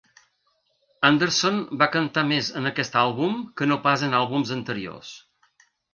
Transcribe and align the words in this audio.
Anderson 1.09 1.59
va 1.83 1.89
cantar 1.95 2.23
més 2.31 2.49
en 2.61 2.69
aquest 2.71 2.97
àlbum 3.03 3.39
que 3.61 3.69
no 3.71 3.81
pas 3.87 4.07
en 4.09 4.17
àlbums 4.21 4.55
anteriors. 4.57 5.13